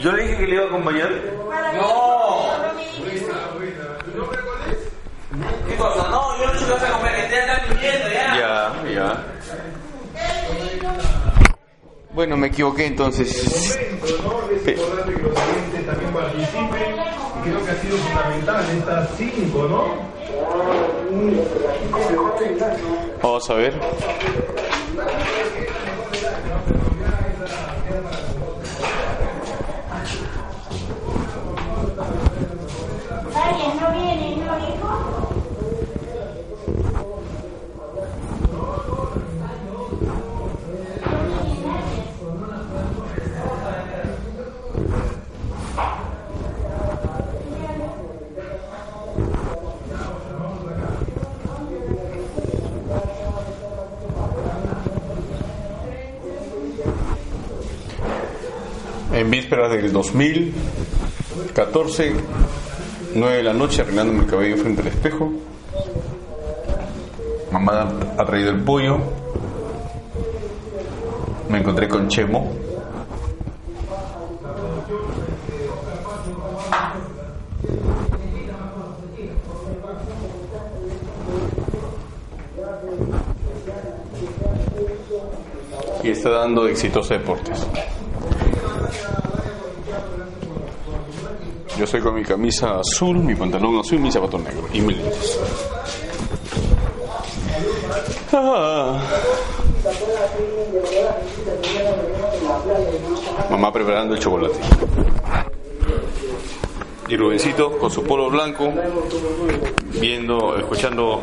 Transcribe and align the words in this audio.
Yo 0.00 0.12
le 0.12 0.22
dije 0.22 0.36
que 0.38 0.46
le 0.46 0.54
iba 0.54 0.64
a 0.64 0.66
acompañar. 0.68 1.10
No. 1.74 2.50
¿Qué 5.68 5.76
cosa? 5.76 6.08
No, 6.10 6.38
yo 6.38 6.46
no 6.46 6.52
te 6.52 6.72
vas 6.72 6.82
a 6.82 7.14
que 7.14 7.22
te 7.28 7.38
están 7.40 7.68
mintiendo 7.68 8.08
ya. 8.08 8.36
Ya, 8.36 8.90
ya. 8.92 9.24
Bueno, 12.12 12.36
me 12.36 12.48
equivoqué 12.48 12.86
entonces. 12.86 13.78
¿no? 14.24 14.50
Es 14.50 14.66
importante 14.66 15.14
que 15.14 15.22
los 15.22 15.38
oyentes 15.38 15.86
también 15.86 16.12
participen 16.12 16.96
y 17.38 17.42
creo 17.42 17.64
que 17.64 17.70
ha 17.70 17.76
sido 17.76 17.96
fundamental 17.98 18.64
estas 18.76 19.08
cinco, 19.16 19.68
¿no? 19.68 20.10
Vamos 23.22 23.50
a 23.50 23.54
ver. 23.54 23.74
Alguien 33.34 33.80
no 33.80 33.90
viene, 33.90 34.36
no 34.36 34.58
hijo. 34.58 35.29
En 59.12 59.28
vísperas 59.28 59.72
del 59.72 59.92
2014, 59.92 62.14
9 63.16 63.36
de 63.36 63.42
la 63.42 63.52
noche, 63.52 63.82
arreglándome 63.82 64.20
el 64.20 64.26
cabello 64.26 64.56
frente 64.56 64.82
al 64.82 64.86
espejo. 64.86 65.32
Mamá 67.50 67.92
ha 68.16 68.24
traído 68.24 68.50
el 68.50 68.60
pollo. 68.60 68.98
Me 71.48 71.58
encontré 71.58 71.88
con 71.88 72.06
Chemo. 72.06 72.52
Y 86.04 86.10
está 86.10 86.30
dando 86.30 86.68
exitoso 86.68 87.12
deportes. 87.12 87.66
Yo 91.76 91.84
estoy 91.84 92.00
con 92.00 92.14
mi 92.14 92.22
camisa 92.22 92.80
azul, 92.80 93.18
mi 93.18 93.34
pantalón 93.34 93.78
azul 93.78 93.98
y 93.98 94.02
mi 94.02 94.12
zapato 94.12 94.38
negro. 94.38 94.68
Y 94.72 94.80
mis 94.80 94.96
lentes. 94.96 95.38
Ah. 98.32 99.00
Mamá 103.50 103.72
preparando 103.72 104.14
el 104.14 104.20
chocolate. 104.20 104.58
Y 107.08 107.16
Rubencito 107.16 107.76
con 107.78 107.90
su 107.90 108.04
polo 108.04 108.30
blanco, 108.30 108.72
viendo, 110.00 110.56
escuchando 110.56 111.18